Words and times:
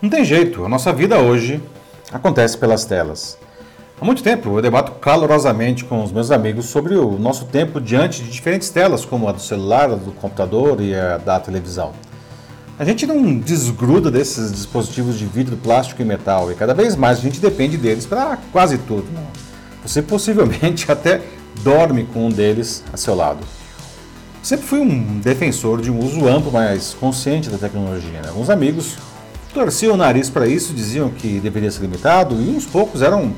Não 0.00 0.08
tem 0.08 0.24
jeito, 0.24 0.64
a 0.64 0.68
nossa 0.68 0.92
vida 0.92 1.18
hoje 1.18 1.60
acontece 2.12 2.56
pelas 2.56 2.84
telas. 2.84 3.36
Há 4.00 4.04
muito 4.04 4.22
tempo 4.22 4.56
eu 4.56 4.62
debato 4.62 4.92
calorosamente 4.92 5.84
com 5.84 6.04
os 6.04 6.12
meus 6.12 6.30
amigos 6.30 6.66
sobre 6.66 6.94
o 6.94 7.18
nosso 7.18 7.46
tempo 7.46 7.80
diante 7.80 8.22
de 8.22 8.30
diferentes 8.30 8.70
telas, 8.70 9.04
como 9.04 9.28
a 9.28 9.32
do 9.32 9.40
celular, 9.40 9.90
a 9.90 9.96
do 9.96 10.12
computador 10.12 10.80
e 10.80 10.94
a 10.94 11.18
da 11.18 11.40
televisão. 11.40 11.92
A 12.78 12.84
gente 12.84 13.08
não 13.08 13.38
desgruda 13.40 14.08
desses 14.08 14.52
dispositivos 14.52 15.18
de 15.18 15.26
vidro, 15.26 15.56
plástico 15.56 16.00
e 16.00 16.04
metal 16.04 16.52
e 16.52 16.54
cada 16.54 16.74
vez 16.74 16.94
mais 16.94 17.18
a 17.18 17.22
gente 17.22 17.40
depende 17.40 17.76
deles 17.76 18.06
para 18.06 18.38
quase 18.52 18.78
tudo. 18.78 19.08
Você 19.82 20.00
possivelmente 20.00 20.86
até 20.92 21.22
dorme 21.64 22.04
com 22.04 22.28
um 22.28 22.30
deles 22.30 22.84
a 22.92 22.96
seu 22.96 23.16
lado. 23.16 23.44
Sempre 24.44 24.64
fui 24.64 24.78
um 24.78 25.18
defensor 25.18 25.80
de 25.80 25.90
um 25.90 25.98
uso 25.98 26.28
amplo, 26.28 26.52
mas 26.52 26.94
consciente 26.94 27.50
da 27.50 27.58
tecnologia. 27.58 28.22
Né? 28.22 28.28
Alguns 28.28 28.48
amigos 28.48 28.96
torciam 29.52 29.94
o 29.94 29.96
nariz 29.96 30.30
para 30.30 30.46
isso, 30.46 30.72
diziam 30.72 31.10
que 31.10 31.40
deveria 31.40 31.70
ser 31.70 31.82
limitado, 31.82 32.34
e 32.34 32.48
uns 32.48 32.66
poucos 32.66 33.02
eram 33.02 33.32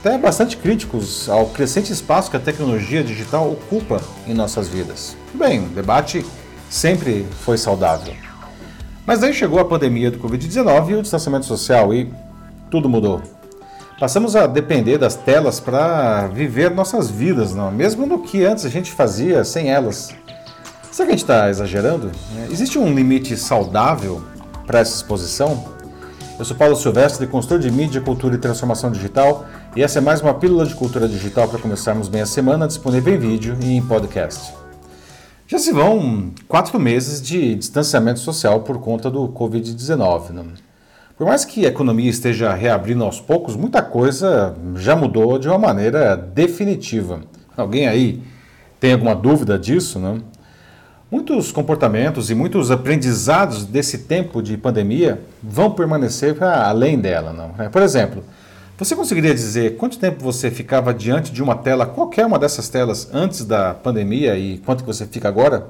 até 0.00 0.16
bastante 0.16 0.56
críticos 0.56 1.28
ao 1.28 1.46
crescente 1.46 1.92
espaço 1.92 2.30
que 2.30 2.36
a 2.36 2.40
tecnologia 2.40 3.04
digital 3.04 3.50
ocupa 3.50 4.00
em 4.26 4.32
nossas 4.32 4.68
vidas. 4.68 5.16
Bem, 5.34 5.60
o 5.60 5.68
debate 5.68 6.24
sempre 6.70 7.26
foi 7.42 7.58
saudável. 7.58 8.14
Mas 9.04 9.22
aí 9.22 9.34
chegou 9.34 9.58
a 9.58 9.64
pandemia 9.64 10.10
do 10.10 10.18
Covid-19 10.18 10.90
e 10.90 10.94
o 10.94 11.02
distanciamento 11.02 11.44
social 11.44 11.92
e 11.92 12.10
tudo 12.70 12.88
mudou. 12.88 13.20
Passamos 13.98 14.34
a 14.34 14.46
depender 14.46 14.96
das 14.96 15.14
telas 15.14 15.60
para 15.60 16.28
viver 16.28 16.70
nossas 16.70 17.10
vidas, 17.10 17.54
não? 17.54 17.70
mesmo 17.70 18.06
no 18.06 18.22
que 18.22 18.44
antes 18.44 18.64
a 18.64 18.70
gente 18.70 18.90
fazia 18.92 19.44
sem 19.44 19.70
elas. 19.70 20.14
Será 20.90 21.06
que 21.06 21.12
a 21.12 21.16
gente 21.16 21.24
está 21.24 21.50
exagerando? 21.50 22.10
Existe 22.50 22.78
um 22.78 22.94
limite 22.94 23.36
saudável 23.36 24.22
para 24.70 24.78
essa 24.78 24.94
exposição? 24.94 25.64
Eu 26.38 26.44
sou 26.44 26.56
Paulo 26.56 26.76
Silvestre, 26.76 27.26
consultor 27.26 27.58
de 27.58 27.72
mídia, 27.72 28.00
cultura 28.00 28.36
e 28.36 28.38
transformação 28.38 28.92
digital, 28.92 29.44
e 29.74 29.82
essa 29.82 29.98
é 29.98 30.00
mais 30.00 30.20
uma 30.20 30.32
pílula 30.32 30.64
de 30.64 30.76
cultura 30.76 31.08
digital 31.08 31.48
para 31.48 31.58
começarmos 31.58 32.06
bem 32.06 32.20
a 32.20 32.26
semana, 32.26 32.68
disponível 32.68 33.12
em 33.12 33.18
vídeo 33.18 33.58
e 33.60 33.72
em 33.72 33.82
podcast. 33.82 34.54
Já 35.48 35.58
se 35.58 35.72
vão 35.72 36.30
quatro 36.46 36.78
meses 36.78 37.20
de 37.20 37.56
distanciamento 37.56 38.20
social 38.20 38.60
por 38.60 38.78
conta 38.78 39.10
do 39.10 39.26
Covid-19. 39.30 40.30
Né? 40.30 40.44
Por 41.18 41.26
mais 41.26 41.44
que 41.44 41.66
a 41.66 41.68
economia 41.68 42.08
esteja 42.08 42.54
reabrindo 42.54 43.02
aos 43.02 43.20
poucos, 43.20 43.56
muita 43.56 43.82
coisa 43.82 44.54
já 44.76 44.94
mudou 44.94 45.36
de 45.36 45.48
uma 45.48 45.58
maneira 45.58 46.14
definitiva. 46.14 47.22
Alguém 47.56 47.88
aí 47.88 48.22
tem 48.78 48.92
alguma 48.92 49.16
dúvida 49.16 49.58
disso? 49.58 49.98
Né? 49.98 50.20
Muitos 51.10 51.50
comportamentos 51.50 52.30
e 52.30 52.36
muitos 52.36 52.70
aprendizados 52.70 53.64
desse 53.64 53.98
tempo 53.98 54.40
de 54.40 54.56
pandemia 54.56 55.20
vão 55.42 55.72
permanecer 55.72 56.40
além 56.40 57.00
dela. 57.00 57.32
Não? 57.32 57.52
É, 57.58 57.68
por 57.68 57.82
exemplo, 57.82 58.22
você 58.78 58.94
conseguiria 58.94 59.34
dizer 59.34 59.76
quanto 59.76 59.98
tempo 59.98 60.22
você 60.22 60.52
ficava 60.52 60.94
diante 60.94 61.32
de 61.32 61.42
uma 61.42 61.56
tela, 61.56 61.84
qualquer 61.84 62.24
uma 62.26 62.38
dessas 62.38 62.68
telas, 62.68 63.10
antes 63.12 63.44
da 63.44 63.74
pandemia 63.74 64.38
e 64.38 64.58
quanto 64.58 64.84
que 64.84 64.86
você 64.86 65.04
fica 65.04 65.26
agora? 65.26 65.68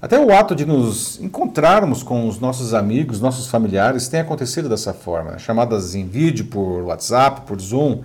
Até 0.00 0.18
o 0.18 0.32
ato 0.32 0.54
de 0.54 0.64
nos 0.64 1.20
encontrarmos 1.20 2.02
com 2.02 2.26
os 2.26 2.40
nossos 2.40 2.72
amigos, 2.72 3.20
nossos 3.20 3.46
familiares, 3.46 4.08
tem 4.08 4.20
acontecido 4.20 4.70
dessa 4.70 4.94
forma. 4.94 5.32
Né? 5.32 5.38
Chamadas 5.38 5.94
em 5.94 6.06
vídeo 6.06 6.46
por 6.46 6.84
WhatsApp, 6.84 7.42
por 7.42 7.60
Zoom, 7.60 8.00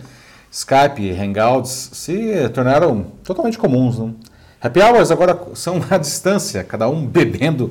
Skype, 0.51 1.17
Hangouts 1.17 1.91
se 1.93 2.49
tornaram 2.49 3.05
totalmente 3.23 3.57
comuns. 3.57 3.97
Não? 3.97 4.13
Happy 4.65 4.81
hours 4.81 5.11
agora 5.11 5.39
são 5.53 5.79
à 5.91 5.95
distância, 5.95 6.63
cada 6.63 6.89
um 6.89 7.05
bebendo 7.05 7.69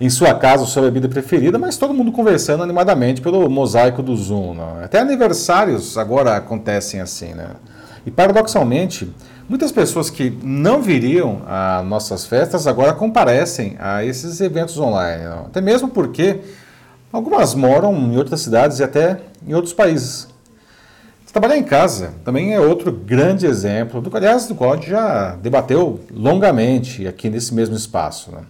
em 0.00 0.08
sua 0.08 0.32
casa 0.34 0.64
sua 0.66 0.82
bebida 0.82 1.08
preferida, 1.08 1.58
mas 1.58 1.76
todo 1.76 1.92
mundo 1.92 2.12
conversando 2.12 2.62
animadamente 2.62 3.20
pelo 3.20 3.50
mosaico 3.50 4.04
do 4.04 4.16
Zoom. 4.16 4.54
Né? 4.54 4.84
Até 4.84 5.00
aniversários 5.00 5.98
agora 5.98 6.36
acontecem 6.36 7.00
assim, 7.00 7.34
né? 7.34 7.48
E 8.06 8.10
paradoxalmente, 8.12 9.12
muitas 9.48 9.72
pessoas 9.72 10.10
que 10.10 10.30
não 10.40 10.80
viriam 10.80 11.42
a 11.44 11.82
nossas 11.82 12.24
festas 12.24 12.68
agora 12.68 12.92
comparecem 12.92 13.74
a 13.80 14.04
esses 14.04 14.40
eventos 14.40 14.78
online. 14.78 15.24
Não? 15.24 15.40
Até 15.46 15.60
mesmo 15.60 15.88
porque 15.88 16.38
algumas 17.12 17.52
moram 17.56 17.92
em 17.92 18.16
outras 18.16 18.42
cidades 18.42 18.78
e 18.78 18.84
até 18.84 19.18
em 19.44 19.54
outros 19.54 19.74
países. 19.74 20.28
Trabalhar 21.32 21.58
em 21.58 21.62
casa 21.62 22.14
também 22.24 22.54
é 22.54 22.60
outro 22.60 22.90
grande 22.90 23.46
exemplo, 23.46 24.00
do, 24.00 24.16
aliás, 24.16 24.46
do 24.46 24.54
qual 24.54 24.72
a 24.72 24.76
gente 24.76 24.88
já 24.88 25.36
debateu 25.36 26.00
longamente 26.10 27.06
aqui 27.06 27.28
nesse 27.28 27.54
mesmo 27.54 27.76
espaço. 27.76 28.30
Né? 28.30 28.40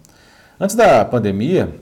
Antes 0.60 0.76
da 0.76 1.04
pandemia, 1.04 1.74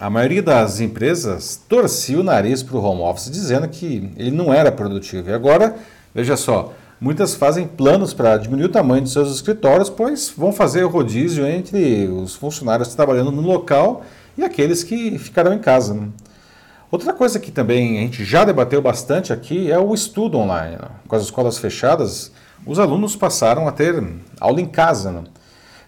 a 0.00 0.10
maioria 0.10 0.42
das 0.42 0.80
empresas 0.80 1.60
torcia 1.68 2.18
o 2.18 2.24
nariz 2.24 2.60
para 2.60 2.76
o 2.76 2.82
home 2.82 3.02
office, 3.02 3.30
dizendo 3.30 3.68
que 3.68 4.10
ele 4.16 4.32
não 4.32 4.52
era 4.52 4.72
produtivo. 4.72 5.30
E 5.30 5.32
agora, 5.32 5.76
veja 6.12 6.36
só, 6.36 6.72
muitas 7.00 7.36
fazem 7.36 7.66
planos 7.66 8.12
para 8.12 8.36
diminuir 8.36 8.66
o 8.66 8.72
tamanho 8.72 9.04
de 9.04 9.10
seus 9.10 9.32
escritórios, 9.32 9.88
pois 9.88 10.34
vão 10.36 10.52
fazer 10.52 10.82
o 10.82 10.88
rodízio 10.88 11.46
entre 11.46 12.08
os 12.08 12.34
funcionários 12.34 12.94
trabalhando 12.96 13.30
no 13.30 13.42
local 13.42 14.04
e 14.36 14.42
aqueles 14.42 14.82
que 14.82 15.16
ficarão 15.18 15.52
em 15.54 15.60
casa. 15.60 15.94
Né? 15.94 16.08
Outra 16.92 17.14
coisa 17.14 17.40
que 17.40 17.50
também 17.50 17.96
a 17.96 18.00
gente 18.02 18.22
já 18.22 18.44
debateu 18.44 18.82
bastante 18.82 19.32
aqui 19.32 19.72
é 19.72 19.78
o 19.78 19.94
estudo 19.94 20.36
online. 20.36 20.76
Né? 20.76 20.88
Com 21.08 21.16
as 21.16 21.22
escolas 21.22 21.56
fechadas, 21.56 22.30
os 22.66 22.78
alunos 22.78 23.16
passaram 23.16 23.66
a 23.66 23.72
ter 23.72 24.04
aula 24.38 24.60
em 24.60 24.66
casa. 24.66 25.10
Né? 25.10 25.24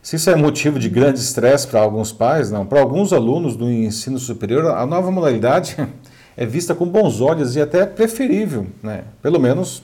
Se 0.00 0.16
isso 0.16 0.30
é 0.30 0.34
motivo 0.34 0.78
de 0.78 0.88
grande 0.88 1.20
estresse 1.20 1.66
para 1.66 1.82
alguns 1.82 2.10
pais, 2.10 2.50
não. 2.50 2.64
Para 2.64 2.80
alguns 2.80 3.12
alunos 3.12 3.54
do 3.54 3.70
ensino 3.70 4.18
superior, 4.18 4.74
a 4.74 4.86
nova 4.86 5.10
modalidade 5.10 5.76
é 6.34 6.46
vista 6.46 6.74
com 6.74 6.86
bons 6.88 7.20
olhos 7.20 7.54
e 7.54 7.60
até 7.60 7.84
preferível, 7.84 8.66
né? 8.82 9.04
pelo 9.20 9.38
menos 9.38 9.82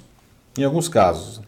em 0.56 0.64
alguns 0.64 0.88
casos. 0.88 1.42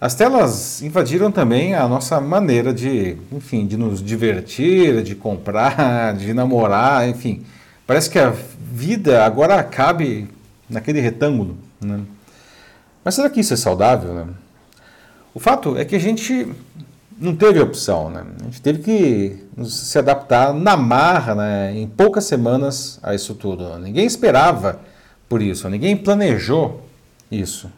As 0.00 0.14
telas 0.14 0.80
invadiram 0.80 1.30
também 1.30 1.74
a 1.74 1.86
nossa 1.86 2.22
maneira 2.22 2.72
de, 2.72 3.18
enfim, 3.30 3.66
de 3.66 3.76
nos 3.76 4.02
divertir, 4.02 5.02
de 5.02 5.14
comprar, 5.14 6.14
de 6.16 6.32
namorar, 6.32 7.06
enfim. 7.06 7.44
Parece 7.88 8.10
que 8.10 8.18
a 8.18 8.28
vida 8.28 9.24
agora 9.24 9.64
cabe 9.64 10.28
naquele 10.68 11.00
retângulo. 11.00 11.56
Né? 11.80 12.02
Mas 13.02 13.14
será 13.14 13.30
que 13.30 13.40
isso 13.40 13.54
é 13.54 13.56
saudável? 13.56 14.12
Né? 14.12 14.26
O 15.34 15.40
fato 15.40 15.74
é 15.74 15.86
que 15.86 15.96
a 15.96 15.98
gente 15.98 16.52
não 17.18 17.34
teve 17.34 17.58
opção. 17.58 18.10
Né? 18.10 18.26
A 18.42 18.44
gente 18.44 18.60
teve 18.60 18.80
que 18.80 19.42
se 19.64 19.98
adaptar 19.98 20.52
na 20.52 20.76
marra, 20.76 21.34
né, 21.34 21.78
em 21.78 21.86
poucas 21.86 22.24
semanas, 22.24 23.00
a 23.02 23.14
isso 23.14 23.34
tudo. 23.34 23.78
Ninguém 23.78 24.04
esperava 24.04 24.80
por 25.26 25.40
isso, 25.40 25.66
ninguém 25.70 25.96
planejou 25.96 26.82
isso. 27.30 27.72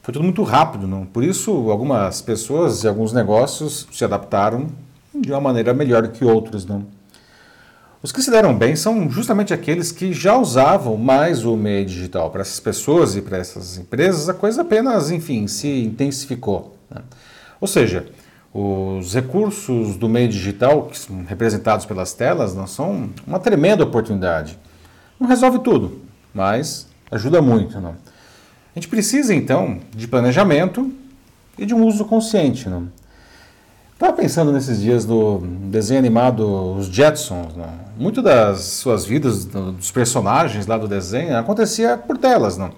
Foi 0.00 0.10
tudo 0.10 0.22
muito 0.22 0.42
rápido, 0.42 0.86
não? 0.86 1.04
Por 1.04 1.22
isso, 1.22 1.70
algumas 1.70 2.22
pessoas 2.22 2.82
e 2.82 2.88
alguns 2.88 3.12
negócios 3.12 3.86
se 3.92 4.06
adaptaram 4.06 4.68
de 5.14 5.30
uma 5.30 5.40
maneira 5.40 5.74
melhor 5.74 6.08
que 6.08 6.24
outros, 6.24 6.64
não? 6.64 6.96
Os 8.00 8.12
que 8.12 8.22
se 8.22 8.30
deram 8.30 8.56
bem 8.56 8.76
são 8.76 9.10
justamente 9.10 9.52
aqueles 9.52 9.90
que 9.90 10.12
já 10.12 10.36
usavam 10.36 10.96
mais 10.96 11.44
o 11.44 11.56
meio 11.56 11.84
digital. 11.84 12.30
Para 12.30 12.42
essas 12.42 12.60
pessoas 12.60 13.16
e 13.16 13.22
para 13.22 13.38
essas 13.38 13.76
empresas, 13.76 14.28
a 14.28 14.34
coisa 14.34 14.62
apenas, 14.62 15.10
enfim, 15.10 15.48
se 15.48 15.82
intensificou. 15.82 16.76
Né? 16.88 17.02
Ou 17.60 17.66
seja, 17.66 18.06
os 18.54 19.14
recursos 19.14 19.96
do 19.96 20.08
meio 20.08 20.28
digital, 20.28 20.86
que 20.86 20.96
são 20.96 21.24
representados 21.24 21.86
pelas 21.86 22.12
telas, 22.12 22.54
não 22.54 22.68
são 22.68 23.10
uma 23.26 23.40
tremenda 23.40 23.82
oportunidade. 23.82 24.56
Não 25.18 25.26
resolve 25.26 25.58
tudo, 25.58 26.00
mas 26.32 26.86
ajuda 27.10 27.42
muito. 27.42 27.80
Não? 27.80 27.90
A 27.90 27.94
gente 28.78 28.86
precisa, 28.86 29.34
então, 29.34 29.80
de 29.90 30.06
planejamento 30.06 30.92
e 31.58 31.66
de 31.66 31.74
um 31.74 31.84
uso 31.84 32.04
consciente. 32.04 32.68
Não? 32.68 32.88
Estava 33.98 34.12
pensando 34.12 34.52
nesses 34.52 34.80
dias 34.80 35.04
no 35.04 35.40
desenho 35.40 35.98
animado 35.98 36.76
Os 36.76 36.86
Jetsons. 36.86 37.56
Né? 37.56 37.68
Muito 37.98 38.22
das 38.22 38.60
suas 38.60 39.04
vidas, 39.04 39.44
dos 39.44 39.90
personagens 39.90 40.68
lá 40.68 40.78
do 40.78 40.86
desenho, 40.86 41.36
acontecia 41.36 41.98
por 41.98 42.16
telas. 42.16 42.56
Não? 42.56 42.70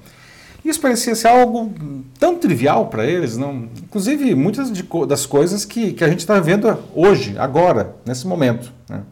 Isso 0.65 0.81
parecia 0.81 1.15
ser 1.15 1.29
algo 1.29 1.75
tão 2.19 2.39
trivial 2.39 2.87
para 2.87 3.05
eles. 3.05 3.37
Não? 3.37 3.69
Inclusive, 3.83 4.35
muitas 4.35 4.73
de, 4.73 4.83
das 5.07 5.27
coisas 5.27 5.67
que, 5.67 5.93
que 5.93 6.03
a 6.03 6.09
gente 6.09 6.21
está 6.21 6.41
vendo 6.41 6.75
hoje, 6.95 7.37
agora, 7.37 7.95
nesse 8.07 8.27
momento. 8.27 8.73
Né? 8.89 9.03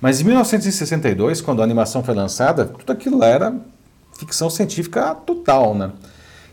Mas 0.00 0.20
em 0.20 0.24
1962, 0.24 1.40
quando 1.40 1.60
a 1.60 1.64
animação 1.64 2.02
foi 2.02 2.16
lançada, 2.16 2.64
tudo 2.64 2.90
aquilo 2.90 3.22
era 3.22 3.54
ficção 4.18 4.50
científica 4.50 5.14
total. 5.14 5.72
Né? 5.72 5.92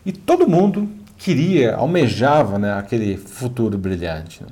E 0.06 0.12
todo 0.12 0.48
mundo 0.48 0.88
queria, 1.18 1.74
almejava 1.74 2.56
né, 2.56 2.74
aquele 2.74 3.16
futuro 3.16 3.76
brilhante. 3.76 4.44
Né? 4.44 4.48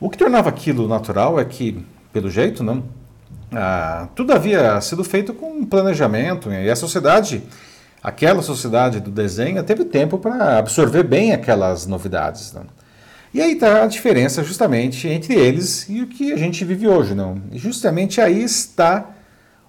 O 0.00 0.08
que 0.08 0.16
tornava 0.16 0.48
aquilo 0.48 0.86
natural 0.86 1.40
é 1.40 1.44
que, 1.44 1.84
pelo 2.12 2.30
jeito, 2.30 2.62
não, 2.62 2.84
ah, 3.52 4.08
tudo 4.14 4.32
havia 4.32 4.80
sido 4.80 5.02
feito 5.02 5.32
com 5.32 5.64
planejamento 5.64 6.52
e 6.52 6.70
a 6.70 6.76
sociedade, 6.76 7.42
aquela 8.02 8.42
sociedade 8.42 9.00
do 9.00 9.10
desenho, 9.10 9.62
teve 9.64 9.84
tempo 9.84 10.18
para 10.18 10.58
absorver 10.58 11.02
bem 11.02 11.32
aquelas 11.32 11.86
novidades. 11.86 12.52
Não? 12.52 12.64
E 13.32 13.40
aí 13.40 13.52
está 13.52 13.82
a 13.82 13.86
diferença 13.86 14.44
justamente 14.44 15.08
entre 15.08 15.34
eles 15.34 15.88
e 15.88 16.02
o 16.02 16.06
que 16.06 16.32
a 16.32 16.36
gente 16.36 16.64
vive 16.64 16.86
hoje. 16.86 17.14
Não? 17.14 17.40
E 17.50 17.58
justamente 17.58 18.20
aí 18.20 18.42
está 18.42 19.10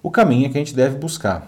o 0.03 0.11
caminho 0.11 0.49
que 0.49 0.57
a 0.57 0.61
gente 0.61 0.75
deve 0.75 0.97
buscar. 0.97 1.47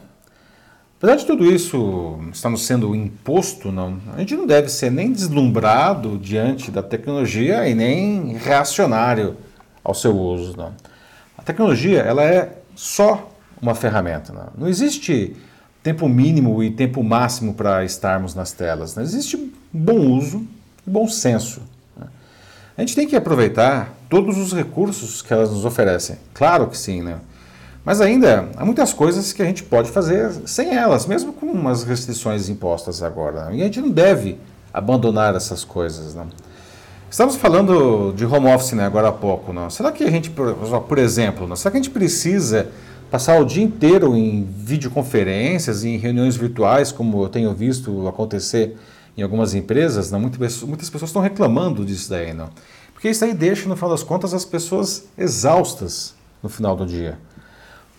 Apesar 1.02 1.16
de 1.16 1.26
tudo 1.26 1.52
isso 1.52 2.20
estar 2.32 2.48
nos 2.52 2.64
sendo 2.64 2.94
imposto, 2.94 3.72
não, 3.72 3.98
a 4.14 4.20
gente 4.20 4.36
não 4.36 4.46
deve 4.46 4.70
ser 4.70 4.92
nem 4.92 5.12
deslumbrado 5.12 6.16
diante 6.20 6.70
da 6.70 6.84
tecnologia 6.84 7.68
e 7.68 7.74
nem 7.74 8.38
reacionário 8.38 9.36
ao 9.84 9.96
seu 9.96 10.16
uso. 10.16 10.56
Não. 10.56 10.72
A 11.36 11.42
tecnologia 11.42 12.02
ela 12.02 12.24
é 12.24 12.56
só 12.76 13.32
uma 13.60 13.74
ferramenta. 13.74 14.32
Não, 14.32 14.50
não 14.56 14.68
existe 14.68 15.36
tempo 15.82 16.08
mínimo 16.08 16.62
e 16.62 16.70
tempo 16.70 17.04
máximo 17.04 17.56
para 17.56 17.84
estarmos 17.84 18.36
nas 18.36 18.52
telas. 18.52 18.96
Não 18.96 19.02
existe 19.02 19.52
bom 19.74 19.98
uso 19.98 20.46
e 20.86 20.90
bom 20.92 21.08
senso. 21.08 21.64
A 22.78 22.82
gente 22.82 22.96
tem 22.96 23.08
que 23.08 23.16
aproveitar 23.16 23.92
todos 24.08 24.38
os 24.38 24.54
recursos 24.54 25.24
que 25.24 25.34
elas 25.34 25.50
nos 25.50 25.66
oferecem. 25.66 26.18
Claro 26.32 26.68
que 26.68 26.78
sim, 26.78 27.02
né? 27.02 27.18
Mas 27.84 28.00
ainda 28.00 28.50
há 28.56 28.64
muitas 28.64 28.94
coisas 28.94 29.34
que 29.34 29.42
a 29.42 29.46
gente 29.46 29.64
pode 29.64 29.90
fazer 29.90 30.32
sem 30.46 30.76
elas, 30.76 31.08
mesmo 31.08 31.34
com 31.34 31.48
umas 31.48 31.84
restrições 31.84 32.48
impostas 32.48 33.02
agora. 33.02 33.50
E 33.52 33.62
a 33.62 33.66
gente 33.66 33.82
não 33.82 33.90
deve 33.90 34.38
abandonar 34.72 35.36
essas 35.36 35.64
coisas. 35.64 36.14
Não. 36.14 36.28
Estamos 37.10 37.36
falando 37.36 38.14
de 38.16 38.24
home 38.24 38.54
office 38.54 38.74
né, 38.74 38.86
agora 38.86 39.10
há 39.10 39.12
pouco. 39.12 39.52
Não? 39.52 39.70
Será 39.70 39.92
que 39.92 40.04
a 40.04 40.12
gente, 40.12 40.30
por 40.30 40.98
exemplo, 41.00 41.58
será 41.58 41.72
que 41.72 41.78
a 41.78 41.82
gente 41.82 41.90
precisa 41.90 42.70
passar 43.10 43.40
o 43.42 43.46
dia 43.46 43.64
inteiro 43.64 44.16
em 44.16 44.44
videoconferências, 44.44 45.84
em 45.84 45.98
reuniões 45.98 46.36
virtuais, 46.36 46.92
como 46.92 47.24
eu 47.24 47.30
tenho 47.30 47.52
visto 47.54 48.08
acontecer 48.08 48.78
em 49.18 49.24
algumas 49.24 49.56
empresas? 49.56 50.12
Muitas 50.12 50.90
pessoas 50.90 51.10
estão 51.10 51.22
reclamando 51.22 51.84
disso 51.84 52.12
daí. 52.12 52.32
Não? 52.32 52.50
Porque 52.94 53.10
isso 53.10 53.26
aí 53.26 53.34
deixa, 53.34 53.68
no 53.68 53.76
final 53.76 53.90
das 53.90 54.04
contas, 54.04 54.36
as 54.36 54.46
pessoas 54.46 55.06
exaustas 55.18 56.14
no 56.44 56.48
final 56.48 56.76
do 56.76 56.86
dia. 56.86 57.18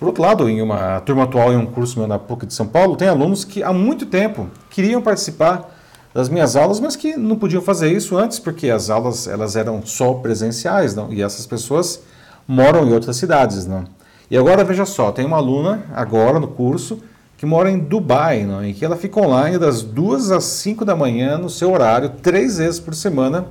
Por 0.02 0.08
outro 0.08 0.22
lado, 0.24 0.48
em 0.48 0.60
uma 0.60 0.98
turma 1.02 1.22
atual, 1.22 1.52
em 1.52 1.56
um 1.56 1.64
curso 1.64 1.96
meu 1.96 2.08
na 2.08 2.18
PUC 2.18 2.44
de 2.44 2.52
São 2.52 2.66
Paulo, 2.66 2.96
tem 2.96 3.06
alunos 3.06 3.44
que 3.44 3.62
há 3.62 3.72
muito 3.72 4.04
tempo 4.04 4.48
queriam 4.68 5.00
participar 5.00 5.70
das 6.12 6.28
minhas 6.28 6.56
aulas, 6.56 6.80
mas 6.80 6.96
que 6.96 7.16
não 7.16 7.36
podiam 7.36 7.62
fazer 7.62 7.92
isso 7.92 8.18
antes, 8.18 8.40
porque 8.40 8.68
as 8.68 8.90
aulas 8.90 9.28
elas 9.28 9.54
eram 9.54 9.80
só 9.86 10.14
presenciais, 10.14 10.92
não? 10.92 11.12
e 11.12 11.22
essas 11.22 11.46
pessoas 11.46 12.02
moram 12.48 12.84
em 12.84 12.92
outras 12.92 13.14
cidades. 13.16 13.64
Não? 13.64 13.84
E 14.28 14.36
agora, 14.36 14.64
veja 14.64 14.84
só, 14.84 15.12
tem 15.12 15.24
uma 15.24 15.36
aluna 15.36 15.84
agora 15.94 16.40
no 16.40 16.48
curso 16.48 16.98
que 17.38 17.46
mora 17.46 17.70
em 17.70 17.78
Dubai, 17.78 18.42
não? 18.44 18.64
e 18.64 18.74
que 18.74 18.84
ela 18.84 18.96
fica 18.96 19.20
online 19.20 19.56
das 19.56 19.82
duas 19.82 20.32
às 20.32 20.42
cinco 20.42 20.84
da 20.84 20.96
manhã 20.96 21.38
no 21.38 21.48
seu 21.48 21.70
horário, 21.70 22.10
três 22.20 22.58
vezes 22.58 22.80
por 22.80 22.96
semana, 22.96 23.46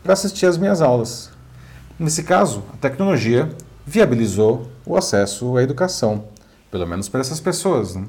para 0.00 0.12
assistir 0.12 0.46
às 0.46 0.56
minhas 0.56 0.80
aulas. 0.80 1.28
Nesse 1.98 2.22
caso, 2.22 2.62
a 2.72 2.76
tecnologia 2.76 3.50
viabilizou 3.86 4.68
o 4.86 4.96
acesso 4.96 5.56
à 5.56 5.62
educação, 5.62 6.24
pelo 6.70 6.86
menos 6.86 7.08
para 7.08 7.20
essas 7.20 7.40
pessoas. 7.40 7.94
Né? 7.94 8.04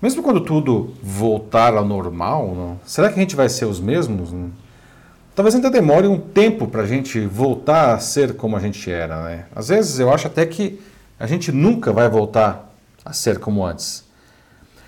Mesmo 0.00 0.22
quando 0.22 0.40
tudo 0.40 0.94
voltar 1.02 1.74
ao 1.74 1.84
normal, 1.84 2.54
não? 2.54 2.80
será 2.84 3.08
que 3.08 3.16
a 3.16 3.22
gente 3.22 3.36
vai 3.36 3.48
ser 3.48 3.64
os 3.64 3.80
mesmos? 3.80 4.32
Não? 4.32 4.50
Talvez 5.34 5.54
ainda 5.54 5.70
demore 5.70 6.08
um 6.08 6.18
tempo 6.18 6.66
para 6.66 6.82
a 6.82 6.86
gente 6.86 7.20
voltar 7.20 7.94
a 7.94 7.98
ser 7.98 8.34
como 8.34 8.56
a 8.56 8.60
gente 8.60 8.90
era. 8.90 9.22
Né? 9.24 9.44
Às 9.54 9.68
vezes 9.68 9.98
eu 9.98 10.12
acho 10.12 10.26
até 10.26 10.44
que 10.44 10.80
a 11.18 11.26
gente 11.26 11.52
nunca 11.52 11.92
vai 11.92 12.08
voltar 12.08 12.72
a 13.04 13.12
ser 13.12 13.38
como 13.38 13.64
antes. 13.64 14.04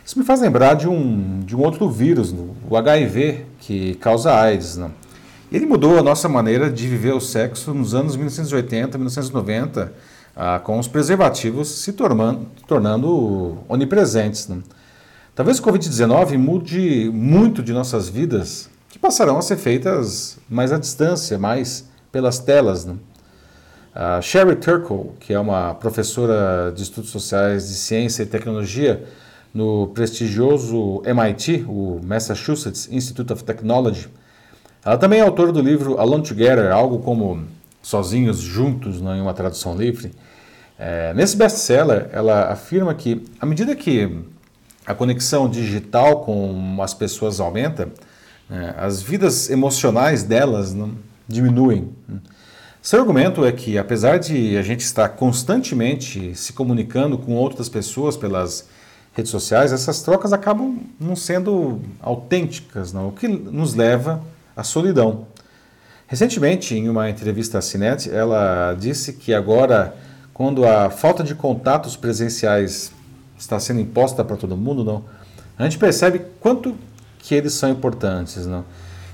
Isso 0.04 0.18
me 0.18 0.24
faz 0.24 0.40
lembrar 0.40 0.74
de 0.74 0.88
um, 0.88 1.40
de 1.40 1.54
um 1.54 1.60
outro 1.60 1.88
vírus, 1.88 2.34
o 2.68 2.76
HIV, 2.76 3.46
que 3.60 3.94
causa 3.94 4.34
AIDS. 4.34 4.76
Não? 4.76 4.90
Ele 5.52 5.66
mudou 5.66 5.98
a 5.98 6.02
nossa 6.02 6.28
maneira 6.28 6.70
de 6.70 6.86
viver 6.86 7.12
o 7.12 7.20
sexo 7.20 7.74
nos 7.74 7.92
anos 7.92 8.14
1980, 8.14 8.96
1990, 8.96 9.92
ah, 10.36 10.60
com 10.60 10.78
os 10.78 10.86
preservativos 10.86 11.68
se 11.68 11.92
tornando, 11.92 12.46
tornando 12.68 13.58
onipresentes. 13.68 14.46
Né? 14.46 14.62
Talvez 15.34 15.58
o 15.58 15.62
Covid-19 15.64 16.38
mude 16.38 17.10
muito 17.12 17.64
de 17.64 17.72
nossas 17.72 18.08
vidas, 18.08 18.70
que 18.90 18.98
passarão 18.98 19.38
a 19.38 19.42
ser 19.42 19.56
feitas 19.56 20.38
mais 20.48 20.72
à 20.72 20.78
distância, 20.78 21.36
mais 21.36 21.84
pelas 22.12 22.38
telas. 22.38 22.84
Né? 22.84 22.94
A 23.92 24.20
Sherry 24.20 24.54
Turkle, 24.54 25.10
que 25.18 25.32
é 25.32 25.40
uma 25.40 25.74
professora 25.74 26.72
de 26.72 26.84
estudos 26.84 27.10
sociais 27.10 27.66
de 27.66 27.74
ciência 27.74 28.22
e 28.22 28.26
tecnologia 28.26 29.04
no 29.52 29.88
prestigioso 29.88 31.02
MIT, 31.04 31.64
o 31.68 32.00
Massachusetts 32.04 32.88
Institute 32.92 33.32
of 33.32 33.42
Technology, 33.42 34.08
ela 34.84 34.96
também 34.96 35.20
é 35.20 35.22
autora 35.22 35.52
do 35.52 35.60
livro 35.60 35.98
Alone 35.98 36.22
Together, 36.22 36.72
algo 36.72 37.00
como 37.00 37.44
Sozinhos 37.82 38.38
Juntos, 38.38 39.00
não, 39.00 39.14
em 39.14 39.20
uma 39.20 39.34
tradução 39.34 39.76
livre. 39.76 40.12
É, 40.78 41.12
nesse 41.12 41.36
best-seller, 41.36 42.08
ela 42.12 42.50
afirma 42.50 42.94
que, 42.94 43.22
à 43.38 43.44
medida 43.44 43.76
que 43.76 44.10
a 44.86 44.94
conexão 44.94 45.48
digital 45.48 46.24
com 46.24 46.78
as 46.82 46.94
pessoas 46.94 47.40
aumenta, 47.40 47.88
né, 48.48 48.74
as 48.78 49.02
vidas 49.02 49.50
emocionais 49.50 50.22
delas 50.22 50.72
não, 50.72 50.92
diminuem. 51.28 51.90
Seu 52.80 53.00
argumento 53.00 53.44
é 53.44 53.52
que, 53.52 53.76
apesar 53.76 54.18
de 54.18 54.56
a 54.56 54.62
gente 54.62 54.80
estar 54.80 55.10
constantemente 55.10 56.34
se 56.34 56.54
comunicando 56.54 57.18
com 57.18 57.34
outras 57.34 57.68
pessoas 57.68 58.16
pelas 58.16 58.66
redes 59.12 59.30
sociais, 59.30 59.72
essas 59.72 60.02
trocas 60.02 60.32
acabam 60.32 60.78
não 60.98 61.14
sendo 61.14 61.80
autênticas, 62.00 62.92
não? 62.92 63.08
o 63.08 63.12
que 63.12 63.28
nos 63.28 63.74
leva 63.74 64.22
à 64.60 64.64
solidão. 64.64 65.26
Recentemente, 66.06 66.74
em 66.74 66.88
uma 66.88 67.08
entrevista 67.08 67.58
à 67.58 67.62
Cinet, 67.62 68.10
ela 68.10 68.74
disse 68.78 69.14
que 69.14 69.32
agora, 69.32 69.94
quando 70.34 70.66
a 70.66 70.90
falta 70.90 71.24
de 71.24 71.34
contatos 71.34 71.96
presenciais 71.96 72.92
está 73.38 73.58
sendo 73.58 73.80
imposta 73.80 74.24
para 74.24 74.36
todo 74.36 74.56
mundo, 74.56 74.84
não, 74.84 75.04
a 75.58 75.64
gente 75.64 75.78
percebe 75.78 76.20
quanto 76.40 76.76
que 77.18 77.34
eles 77.34 77.54
são 77.54 77.70
importantes, 77.70 78.46
não? 78.46 78.64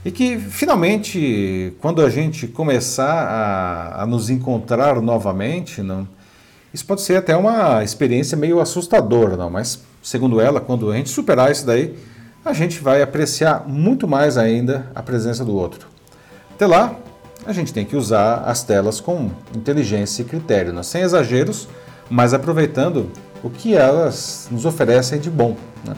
E 0.04 0.10
que 0.10 0.38
finalmente, 0.38 1.74
quando 1.80 2.00
a 2.00 2.08
gente 2.08 2.46
começar 2.46 3.04
a, 3.04 4.02
a 4.02 4.06
nos 4.06 4.30
encontrar 4.30 5.00
novamente, 5.00 5.82
não, 5.82 6.08
isso 6.72 6.84
pode 6.86 7.02
ser 7.02 7.16
até 7.16 7.36
uma 7.36 7.82
experiência 7.82 8.36
meio 8.36 8.60
assustadora, 8.60 9.36
não? 9.36 9.50
Mas 9.50 9.82
segundo 10.02 10.40
ela, 10.40 10.60
quando 10.60 10.90
a 10.90 10.96
gente 10.96 11.10
superar 11.10 11.50
isso 11.50 11.66
daí, 11.66 11.96
a 12.46 12.52
gente 12.52 12.78
vai 12.78 13.02
apreciar 13.02 13.64
muito 13.66 14.06
mais 14.06 14.38
ainda 14.38 14.86
a 14.94 15.02
presença 15.02 15.44
do 15.44 15.56
outro. 15.56 15.88
Até 16.54 16.64
lá, 16.64 16.94
a 17.44 17.52
gente 17.52 17.72
tem 17.72 17.84
que 17.84 17.96
usar 17.96 18.44
as 18.46 18.62
telas 18.62 19.00
com 19.00 19.32
inteligência 19.52 20.22
e 20.22 20.24
critério, 20.24 20.72
né? 20.72 20.84
sem 20.84 21.02
exageros, 21.02 21.68
mas 22.08 22.32
aproveitando 22.32 23.10
o 23.42 23.50
que 23.50 23.74
elas 23.74 24.46
nos 24.48 24.64
oferecem 24.64 25.18
de 25.18 25.28
bom. 25.28 25.56
Né? 25.84 25.94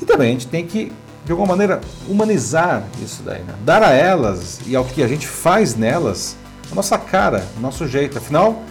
E 0.00 0.04
também 0.04 0.28
a 0.28 0.32
gente 0.32 0.46
tem 0.46 0.64
que, 0.64 0.92
de 1.24 1.32
alguma 1.32 1.48
maneira, 1.48 1.80
humanizar 2.08 2.84
isso 3.02 3.24
daí, 3.24 3.42
né? 3.42 3.54
dar 3.64 3.82
a 3.82 3.90
elas 3.90 4.60
e 4.68 4.76
ao 4.76 4.84
que 4.84 5.02
a 5.02 5.08
gente 5.08 5.26
faz 5.26 5.74
nelas 5.74 6.36
a 6.70 6.74
nossa 6.74 6.96
cara, 6.96 7.44
o 7.56 7.60
nosso 7.60 7.88
jeito. 7.88 8.16
Afinal, 8.18 8.62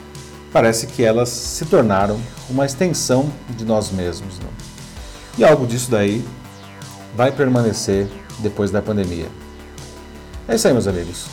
parece 0.54 0.88
que 0.88 1.04
elas 1.04 1.28
se 1.28 1.66
tornaram 1.66 2.18
uma 2.50 2.66
extensão 2.66 3.30
de 3.50 3.66
nós 3.66 3.92
mesmos. 3.92 4.40
Né? 4.40 4.48
E 5.38 5.44
algo 5.44 5.68
disso 5.68 5.92
daí 5.92 6.24
vai 7.16 7.32
permanecer 7.32 8.08
depois 8.40 8.72
da 8.72 8.82
pandemia. 8.82 9.28
É 10.48 10.56
isso 10.56 10.68
aí, 10.68 10.74
meus 10.74 10.88
amigos. 10.88 11.28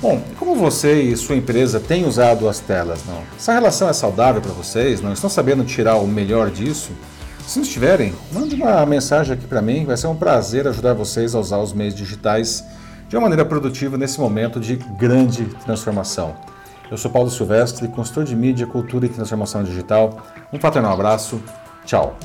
Bom, 0.00 0.20
como 0.36 0.56
você 0.56 1.00
e 1.00 1.16
sua 1.16 1.36
empresa 1.36 1.78
têm 1.78 2.04
usado 2.04 2.48
as 2.48 2.58
telas, 2.58 3.04
não? 3.06 3.22
Essa 3.36 3.52
relação 3.52 3.88
é 3.88 3.92
saudável 3.92 4.42
para 4.42 4.50
vocês? 4.50 5.00
Não 5.00 5.12
estão 5.12 5.30
sabendo 5.30 5.64
tirar 5.64 5.96
o 5.96 6.08
melhor 6.08 6.50
disso? 6.50 6.90
Se 7.46 7.58
não 7.58 7.64
estiverem, 7.64 8.12
mande 8.32 8.56
uma 8.56 8.84
mensagem 8.84 9.34
aqui 9.34 9.46
para 9.46 9.62
mim. 9.62 9.84
Vai 9.84 9.96
ser 9.96 10.08
um 10.08 10.16
prazer 10.16 10.66
ajudar 10.66 10.94
vocês 10.94 11.34
a 11.34 11.38
usar 11.38 11.58
os 11.58 11.72
meios 11.72 11.94
digitais 11.94 12.64
de 13.08 13.16
uma 13.16 13.22
maneira 13.22 13.44
produtiva 13.44 13.96
nesse 13.96 14.18
momento 14.18 14.58
de 14.58 14.76
grande 14.98 15.44
transformação. 15.64 16.34
Eu 16.90 16.96
sou 16.96 17.10
Paulo 17.10 17.30
Silvestre, 17.30 17.86
consultor 17.88 18.24
de 18.24 18.34
mídia, 18.34 18.66
cultura 18.66 19.06
e 19.06 19.08
transformação 19.08 19.62
digital. 19.62 20.20
Um 20.52 20.58
fraternal 20.58 20.92
abraço. 20.94 21.40
Tchau. 21.84 22.16